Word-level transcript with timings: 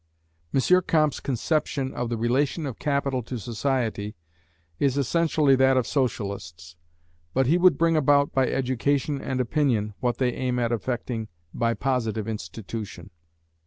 M. 0.51 0.59
Comte's 0.87 1.19
conception 1.19 1.93
of 1.93 2.09
the 2.09 2.17
relation 2.17 2.65
of 2.65 2.79
capital 2.79 3.21
to 3.21 3.37
society 3.37 4.15
is 4.79 4.97
essentially 4.97 5.55
that 5.55 5.77
of 5.77 5.85
Socialists, 5.85 6.75
but 7.35 7.45
he 7.45 7.59
would 7.59 7.77
bring 7.77 7.95
about 7.95 8.33
by 8.33 8.47
education 8.49 9.21
and 9.21 9.39
opinion, 9.39 9.93
what 9.99 10.17
they 10.17 10.33
aim 10.33 10.57
at 10.57 10.71
effecting 10.71 11.27
by 11.53 11.75
positive 11.75 12.27
institution. 12.27 13.11